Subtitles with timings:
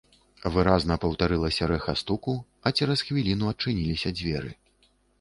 [0.53, 4.55] Выразна паўтарылася рэха стуку, а цераз хвіліну адчыніліся дзверы.